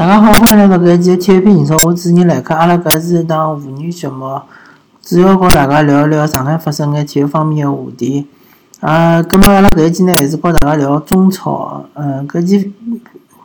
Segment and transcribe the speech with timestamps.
[0.00, 2.54] 大家好，欢迎来到搿一期体育频道，我主持人来客。
[2.54, 4.40] 阿拉搿是一档妇女节目，
[5.02, 8.26] 主要和大家聊一聊上海发生眼体育方面个话题。
[8.80, 11.84] 啊，葛末阿拉搿一期呢，还是和大家聊中超。
[11.92, 12.72] 嗯，搿期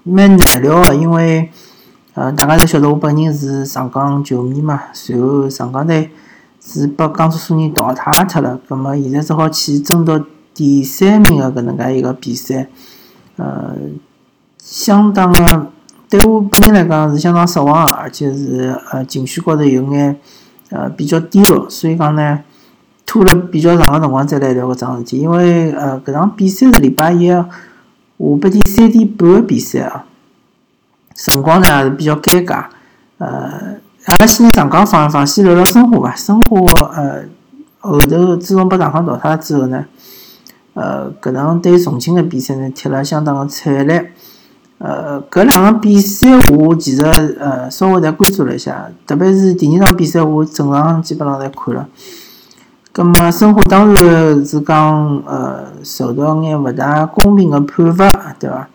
[0.03, 1.52] 蛮难聊个，因为，
[2.13, 6.09] 呃，大家侪晓得我本人是上港球迷嘛，随后上港队
[6.61, 12.69] 是被江苏苏宁淘汰脱了，葛末现在只好去争夺第三名个搿能介一个比赛。
[13.35, 13.75] 呃，
[14.58, 15.72] 相当个。
[16.17, 20.19] 对我本人来讲是相当失望个，而且是呃情绪高头有眼
[20.69, 22.39] 呃比较低落，所以讲呢
[23.05, 25.17] 拖了比较长个辰光再来聊搿桩事体。
[25.19, 27.47] 因为呃搿场比赛是礼拜一下
[28.41, 30.05] 半天三点半个比赛啊，
[31.15, 32.66] 辰光呢也是比较尴尬。
[33.17, 36.16] 呃，阿拉先上港放一放，先聊聊申花吧。
[36.16, 36.59] 申花
[36.95, 37.23] 呃
[37.79, 39.85] 后头自从被上港淘汰之后呢，
[40.73, 44.13] 呃搿场对重庆个比赛呢踢了相当个惨烈。
[44.88, 47.03] 呃，搿两场比赛我其实
[47.39, 51.88] 呃稍微侪关注了一下，特别是第二场比赛我正常基本上侪看了。
[52.91, 58.08] 葛末申花当然是讲呃受到眼勿大公平个判罚，
[58.39, 58.67] 对伐？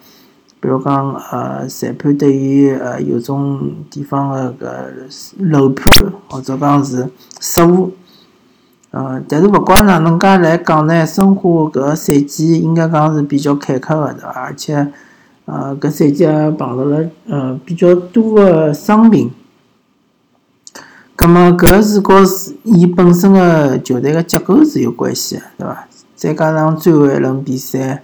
[0.58, 5.86] 比如讲呃裁判对于呃有种地方个搿漏判
[6.28, 7.92] 或者讲是失误。
[8.90, 14.30] 呃，但是勿管哪能介来讲呢，申花搿赛季应该讲是比较坎坷个，对伐？
[14.30, 14.92] 而且。
[15.52, 19.32] 呃，搿赛季也碰到了呃比较多的伤病，
[21.16, 22.22] 葛末搿是和
[22.62, 25.88] 伊本身个球队个结构是有关系个，对伐？
[26.14, 28.00] 再加上最后一轮比赛，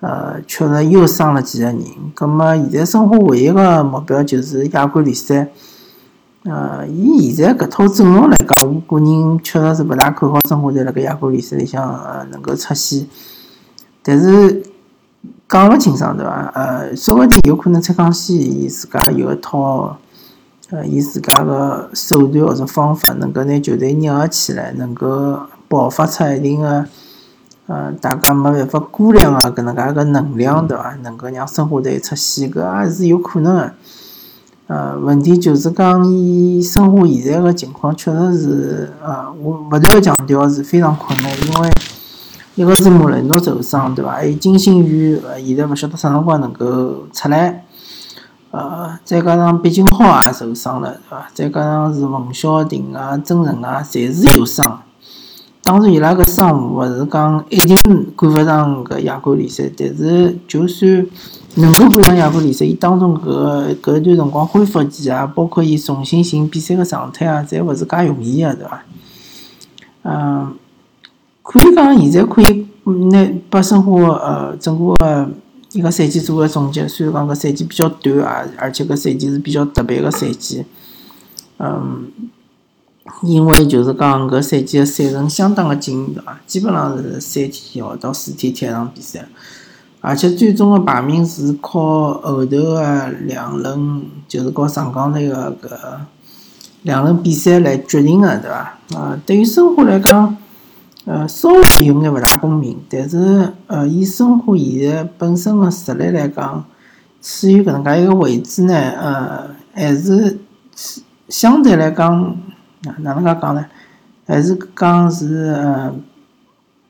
[0.00, 1.78] 呃，确实又伤了几个人。
[2.14, 5.48] 葛末现在申花唯一个目标就是亚冠联赛。
[6.44, 13.06] 呃，以现在搿套阵容来讲，我个人确实是勿大看好申花在辣盖亚冠联赛里向呃能够出线，
[14.02, 14.62] 但是。
[15.48, 16.52] 讲勿清爽对伐？
[16.54, 19.96] 呃，说不定有可能蔡康熙伊自家有一套，
[20.68, 26.84] 呃，伊自家个手段或者方法，能够拿球队捏合起来，能够爆发出一定个，
[27.66, 30.94] 呃，大家没办法估量个搿能介个能量对伐？
[31.02, 33.72] 能够让申花队出线，搿也是有可能个。
[34.66, 41.70] 呃，问题就是讲，伊申花现在个情况确实是，呃，我勿断强调是非常困难，因为。
[42.58, 44.14] 一个是莫雷诺受伤，对伐？
[44.14, 47.64] 还有金星宇，呃，现在勿晓得啥辰光能够出来。
[48.50, 51.30] 呃，再加上毕金浩也受伤了，对伐？
[51.32, 54.82] 再加上是冯潇霆啊、曾诚啊，侪是有伤。
[55.62, 57.76] 当然，伊拉个伤勿是讲一定
[58.16, 61.06] 赶勿上搿亚冠联赛，但是就算
[61.54, 68.82] 能够赶上亚冠联赛，伊当中搿搿段辰光恢复期啊，包括伊重新寻比赛个状态啊，侪勿是介容易个，对伐？
[70.02, 70.56] 嗯。
[71.50, 72.66] 可以讲，现在可以
[73.10, 75.30] 拿把申花呃整个个
[75.72, 76.86] 一个赛季做个总结。
[76.86, 80.66] 虽然讲搿赛季比较短啊，而且搿赛季是比较特别个赛季。
[81.58, 82.12] 嗯，
[83.22, 86.38] 因为就是讲搿赛季个赛程相当个紧，对伐？
[86.46, 89.26] 基本上是三天哦到四天踢一场比赛，
[90.02, 95.70] 而且最终个排名是靠后头个两轮，就是和上港队个搿
[96.82, 98.78] 两轮比赛来决定个，对伐？
[98.98, 100.36] 啊，对于申花来讲。
[101.10, 106.62] 呃，稍微有眼勿大公平，但是呃，以申花现在本身个实力来讲，
[107.22, 110.38] 处于搿能介一个位置呢，呃，还是
[111.30, 112.36] 相对来讲，
[112.98, 113.64] 哪能介讲呢？
[114.26, 115.94] 还是讲是呃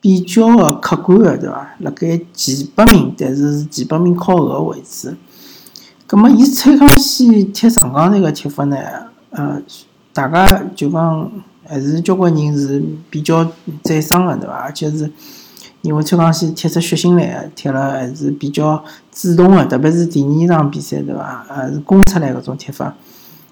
[0.01, 1.75] 比较个客观个，对伐？
[1.79, 5.15] 辣盖前八名，但是是前八名靠后个位置。
[6.05, 8.75] 葛末伊蔡康熙踢上港队个踢法呢，
[9.29, 9.61] 呃，
[10.11, 11.31] 大家就讲。
[11.69, 13.45] 还是交关人是比较
[13.83, 14.53] 赞赏个，对伐？
[14.55, 15.09] 而且是
[15.83, 21.45] 因为蔡康熙踢出血性来个，踢了还是比较主动个，特别是第二场比赛，对伐？
[21.47, 22.95] 还是攻出来搿种踢法。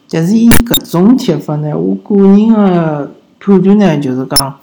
[0.10, 4.56] 但是以搿种踢法呢，我个人个判断呢，就是讲，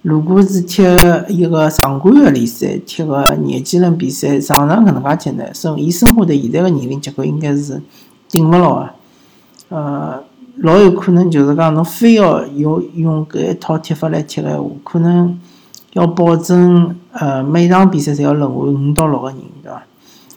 [0.00, 0.82] 如果是踢
[1.28, 7.82] 一个常规个联赛，踢个廿几轮比赛，常常搿能介踢呢，生以申花队现在个年龄结构，应该是
[8.30, 8.90] 顶勿牢个，
[9.76, 10.24] 呃。
[10.60, 15.38] 老有可能就是讲，侬非要用用搿一套踢法来踢个话，可能
[15.92, 19.82] 要保证呃每场比赛侪要轮换五到六个人，对伐？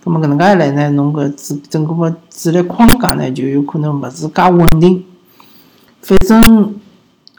[0.03, 5.03] 葛末搿能介一来呢，侬搿主整个个主力框架呢就有可能勿是介稳定。
[6.01, 6.75] 反正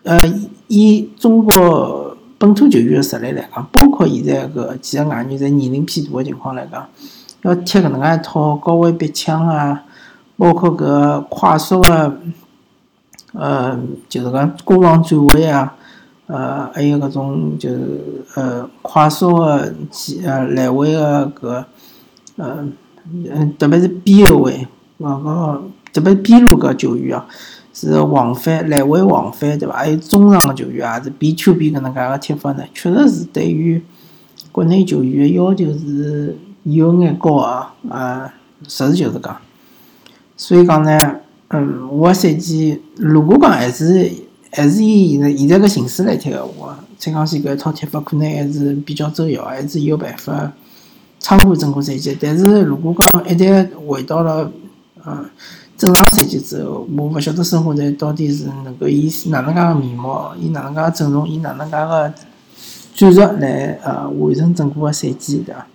[0.02, 0.18] 呃，
[0.66, 6.84] 以中国本土球员个实力来讲，包括现在搿几个外援在年龄偏大个情况来讲，
[7.42, 9.84] 要踢搿能介一套高位逼抢啊，
[10.36, 12.18] 包括搿快速个。
[13.32, 15.74] 呃，就是讲攻防转换啊，
[16.26, 21.64] 呃，还有搿种就是呃快速的几呃来回个搿，
[22.36, 22.64] 呃，
[23.30, 24.66] 嗯，特别是边后卫，
[24.98, 25.62] 搿个
[25.92, 27.26] 特别是边路搿球员啊，
[27.72, 29.76] 是往返来回往返，对伐？
[29.76, 33.82] 还有中场的球员也是边球边搿能介个踢法呢，确实是对于
[34.50, 38.34] 国内球员的要求是有眼高啊，啊，
[38.68, 39.36] 实事求是讲。
[40.36, 40.98] 所以讲呢，
[41.54, 44.10] 嗯，我个赛季如果讲还是
[44.50, 50.50] 还是以现在现在个形势来踢个话，蔡康熙搿一套踢法可能还是比较周要，还是有办法
[51.20, 52.16] 撑过整个赛季。
[52.18, 54.50] 但是如果讲一旦回到了
[55.04, 55.24] 呃
[55.76, 62.12] 正常赛季之后，我勿晓得申花队到底是能够以哪能介个面貌，以哪能介个阵容，以哪能介个
[62.94, 65.66] 战术来呃完成整个个赛季，对伐？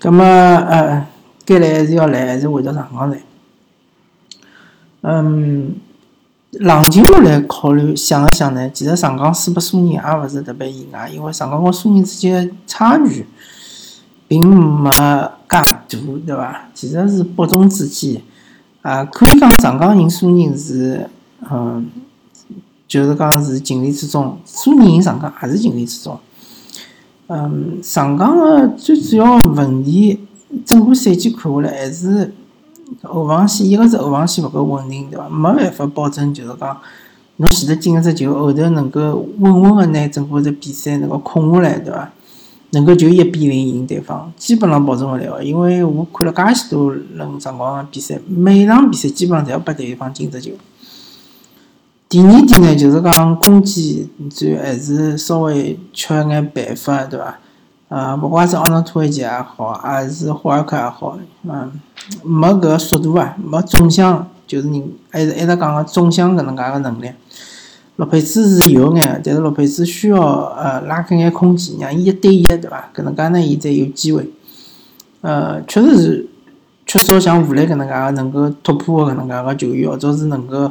[0.00, 1.06] 葛末呃，
[1.44, 3.18] 该来还是要来，还是回到上港来。
[5.02, 5.74] 嗯。
[6.60, 13.26] 冷静下来考虑，想了想呢，其实上港输给苏宁也勿是特别意外，因为上港和苏宁之间差距
[14.28, 14.98] 并没介
[15.48, 16.68] 大，对伐？
[16.74, 18.20] 其实是伯仲之间，
[18.82, 21.08] 啊，可以讲上港赢苏宁是，
[21.50, 21.88] 嗯，
[22.86, 26.20] 就是讲是情理之中，苏宁赢上港也是情理之中。
[27.28, 30.20] 嗯，上港个最主要问题，
[30.66, 32.34] 整个赛季看下来还是。
[33.02, 35.28] 后防线，一个是后防线勿够稳定，对伐？
[35.28, 36.78] 没办法保证，就是讲
[37.36, 42.10] 侬前头进个只球，后头能够稳稳个拿整个只比赛能够控下来，对伐？
[42.74, 45.44] 能够就一比零赢对方，基本上保证勿了。
[45.44, 50.52] 因为我看了介许多轮状况个比赛，每场比赛基本上侪要拨对方进只球。
[52.08, 57.38] 第二点呢，就是讲攻击战还是稍微缺眼办法，对伐？
[57.92, 61.70] 啊，勿管是奥纳托维奇也好，还是霍尔克也好，嗯，
[62.22, 67.10] 没搿个速度啊，没纵向，就是人还是一直讲个纵向搿能介个能力。
[67.96, 70.20] 洛佩兹是有眼，但是洛佩兹需要
[70.56, 72.88] 呃拉开眼空间，让伊一对一，对伐？
[72.94, 74.30] 搿能介呢，伊才有机会。
[75.20, 76.26] 呃，确实是
[76.86, 80.70] 缺少像吴磊搿能介个能够突破搿能介个球员，或者是能够。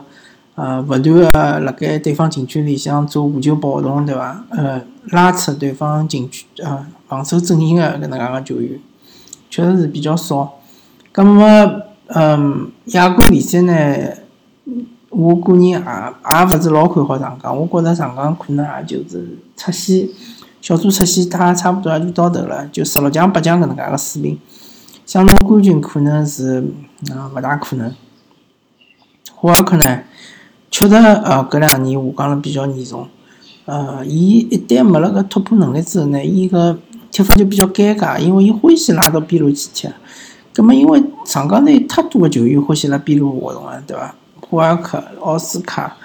[0.54, 4.44] 呃，勿断个辣盖对方禁区里向做无球跑动，对伐？
[4.50, 8.80] 呃，拉扯对方禁区，呃，防守阵型个搿能介个球员，
[9.50, 10.54] 确实是比较少。
[11.12, 11.44] 葛末，
[12.08, 13.74] 嗯，亚冠联赛呢，
[15.10, 17.58] 我个人也也勿是老看好上港。
[17.58, 20.08] 我觉着上港可能也就是出线，
[20.62, 24.40] 小组出线，他差不多也就到头了，就十六强、八强搿能介个水平。
[25.06, 26.64] 想拿冠军可能是，
[27.12, 27.94] 啊，勿大可能。
[29.36, 30.04] 霍尔克呢？
[30.70, 33.08] 确实，呃，搿两年下降了比较严重。
[33.66, 36.78] 呃，伊一旦没了个突破能力之后呢，伊个
[37.12, 39.90] 踢法就比较尴尬，因为伊欢喜拉到边路去踢。
[40.54, 44.14] 葛末因为上港队太多个球员欢喜辣边路活动啊，对伐？
[44.42, 45.96] 霍尔克、奥斯卡，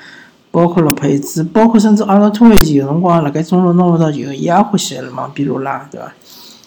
[0.50, 6.12] 包括洛佩兹，包括甚至阿诺托维奇，有辰光辣盖中路拿勿到球，伊也欢喜往边路拉，对伐？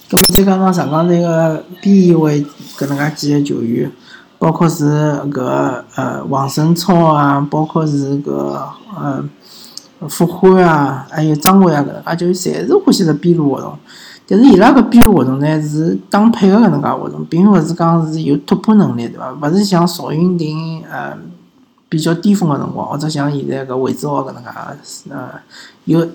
[0.10, 2.44] 葛末再加上上港队个边卫
[2.78, 3.92] 搿能介几个球员。
[4.42, 4.86] 包括是
[5.30, 8.32] 搿呃王胜超啊，包括是搿
[8.98, 9.22] 呃
[10.08, 13.78] 傅欢啊，还有张伟啊，搿能介就侪是欢喜辣边路活动。
[14.28, 19.34] 但是伊拉搿边路活动呢，是当配个搿能介活动，并勿是讲是有突破能力，对伐？
[19.34, 21.18] 勿是像赵云霆呃
[21.90, 24.50] 比较巅峰个辰光，或者像现在搿韦志豪搿能介
[25.10, 25.32] 呃
[25.86, 26.08] 有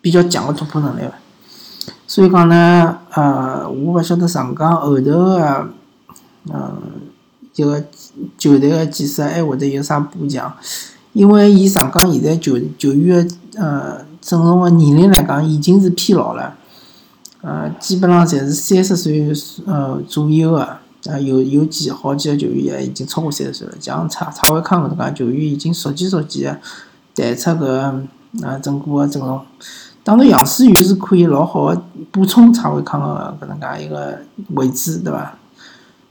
[0.00, 1.02] 比较强个突破能力。
[2.06, 5.68] 所以讲呢，呃，我勿晓得上港后头个
[6.52, 6.72] 嗯。
[7.50, 7.82] 这个
[8.38, 10.54] 球队个建设还会得有啥补强？
[11.18, 16.54] 因为以上港现在球球员呃阵容个年龄来讲，已经是偏老了，
[17.40, 19.28] 呃，基本上侪是三十岁
[19.66, 26.60] 呃左右个，啊有有几好几个球员已经超过三十岁了，像蔡蔡伟康搿能介球员已经逐渐逐渐个
[27.16, 28.06] 淡出搿
[28.44, 29.40] 啊整个个阵容。
[30.04, 31.82] 当然杨思雨是可以老好个
[32.12, 34.20] 补充蔡伟康个搿能介一个
[34.50, 35.34] 位置，对伐？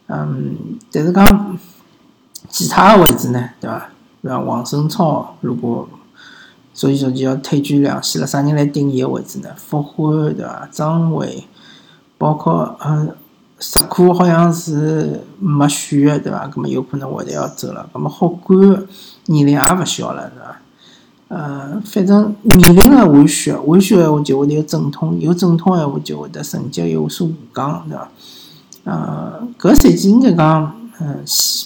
[0.08, 0.58] 嗯，
[0.92, 1.58] 但是讲
[2.50, 3.90] 其他个位置呢，对伐？
[4.24, 5.88] 像王胜超，如果
[6.74, 9.50] 所以说就要退居两线了，啥人来顶伊个位置呢？
[9.56, 10.68] 傅欢，对伐？
[10.72, 11.46] 张伟，
[12.18, 13.08] 包括呃
[13.60, 16.48] 石库好像是没选个，对伐？
[16.48, 17.90] 葛末有可能会得要走了。
[17.92, 18.60] 葛末好管
[19.26, 20.62] 年龄也勿小了，对伐？
[21.30, 28.10] 呃，反正年龄个会选，会选个话就会得有阵痛，有阵痛个话就会得成绩有所下降，对伐？
[28.84, 31.24] 呃，搿赛季应该讲，嗯，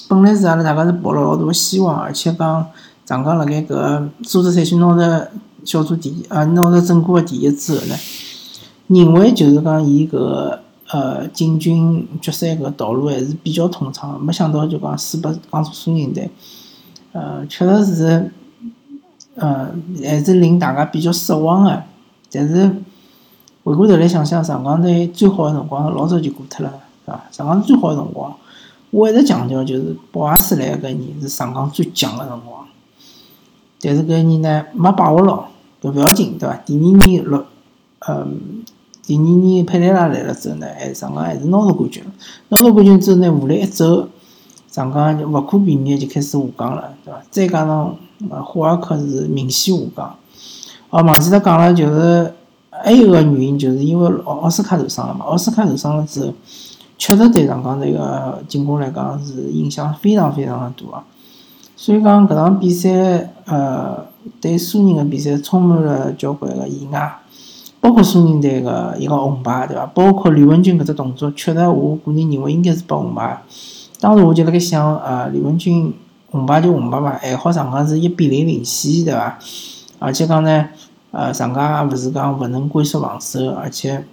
[0.09, 2.67] 本来是阿拉大家是抱了老大个希望，而且讲
[3.05, 5.31] 上港辣盖搿个苏州赛区拿着
[5.63, 7.95] 小组第一，啊，拿着整个个第一之后呢，
[8.87, 10.59] 认为就是讲伊搿
[10.91, 16.29] 呃进军决赛搿道路还是比较通畅，没想到就讲输拨江苏苏宁队，
[17.13, 18.31] 呃，确实是，
[19.35, 19.69] 呃，
[20.03, 21.83] 还是令大家比较失望个。
[22.33, 22.69] 但是
[23.63, 26.73] 回过头来想想，上港队最好个辰光老早就过脱了。
[27.05, 28.33] 是啊，上港最好个辰光，
[28.91, 32.67] 我一直强调就是博阿斯莱搿年是上港最强个辰光，
[33.79, 35.45] 但是搿年呢没把握牢，
[35.81, 36.55] 搿勿要紧，对伐？
[36.65, 37.45] 第二年落，
[37.99, 38.65] 嗯，
[39.01, 42.11] 第二年佩雷拉来了之后呢，还上港还是拿到冠军了。
[42.49, 44.09] 拿到冠军之后呢，下来一走，
[44.69, 47.21] 上港就勿可避免就开始下降了，对伐？
[47.31, 47.95] 再加上
[48.29, 50.15] 呃，霍尔克是明显下降。
[50.89, 52.33] 哦，忘记脱讲了，就是
[52.69, 55.23] 还有个原因，就是因为奥奥斯卡受伤了嘛。
[55.23, 56.33] 奥斯卡受伤了之后。
[57.01, 61.03] 确实对上港这个进攻来讲是影响非常非常的大啊，
[61.75, 64.05] 所以讲搿场比赛，呃，
[64.39, 67.11] 对苏宁的比赛充满了交关个意外，
[67.79, 69.87] 包括苏宁队个一个红牌，对伐？
[69.87, 73.41] 包括吕文君搿只动作，确实我个人认为应该是拨红牌。
[73.99, 75.91] 当时我就辣盖想，呃，吕文君
[76.29, 79.39] 红牌就红牌吧，还好上港是一比零领先，对伐？
[79.97, 80.67] 而且讲呢，
[81.09, 84.05] 呃，上港也勿是讲勿能龟缩防守，而且。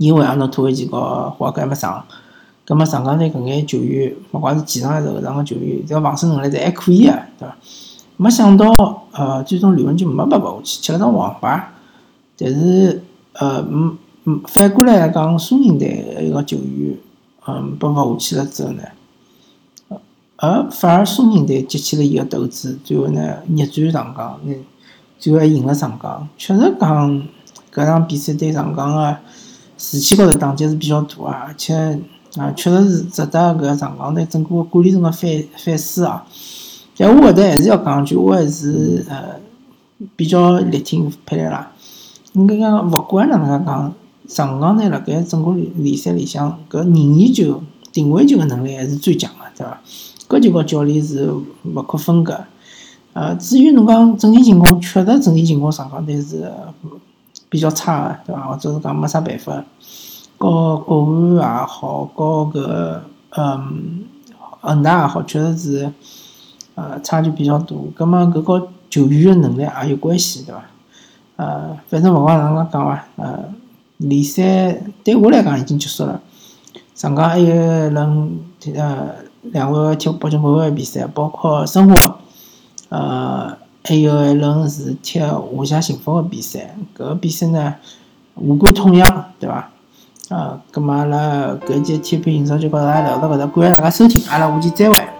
[0.00, 2.02] 因为阿诺托维奇和霍尔克还没上，
[2.64, 7.54] 葛末上港队搿眼球员，勿管是前场还是后场个球员，只要防守能力侪还可以啊，对伐？
[8.16, 8.72] 没想到，
[9.12, 11.70] 呃，最终吕文君没被罚下去，吃了张黄牌。
[12.38, 13.02] 但是，
[13.34, 16.96] 呃，嗯嗯，反过来讲，苏宁队一个球员，
[17.46, 18.82] 嗯，被罚下去了之后呢，
[20.36, 24.40] 而反而苏宁队激起了伊个斗志，最后呢逆转上港，
[25.18, 26.26] 最后还赢了上港。
[26.38, 27.22] 确实讲，
[27.74, 29.16] 搿场比赛对上港个。
[29.82, 31.74] 士气高头打击是比较大啊，而且
[32.36, 36.26] 啊，确实是值得搿上港队整个管理层个反反思啊。
[36.98, 39.40] 但我搿搭还是要讲一句，我还是呃
[40.16, 41.72] 比较力挺佩莱拉。
[42.34, 43.94] 应该讲，勿管哪能介讲，
[44.28, 49.80] 上港队辣盖整个联赛里向搿任意球、定位球个能力还是最强个，对伐？
[50.28, 52.38] 搿就和教练是勿可分割。
[53.14, 56.52] 呃，至于侬讲整体情况，确实整体情况上港队是。
[57.50, 58.46] 比较差个，对伐？
[58.46, 59.64] 或者是讲没啥办法，
[60.38, 61.04] 和国
[61.40, 64.04] 安也好，和搿嗯
[64.60, 65.92] 恒大也好，确实是
[66.76, 67.74] 呃差距比较大。
[67.94, 70.62] 葛末搿个球员个能力也有关系，对伐？
[71.36, 73.44] 呃，反正勿管哪能介讲伐，呃，
[73.96, 76.20] 联赛对我来讲已经结束了。
[76.94, 78.38] 上港还有一轮
[78.76, 79.08] 呃
[79.42, 82.16] 两位踢北京国安个比赛，包括申花，
[82.90, 83.56] 呃。
[83.82, 87.74] 还有一轮是踢华夏幸福的比赛，搿个比赛呢，
[88.34, 89.70] 无关痛痒，对伐？
[90.28, 95.19] 啊，葛末阿拉搿节体育频道就跟大家聊到搿搭，感谢大家收听，阿拉下期再会。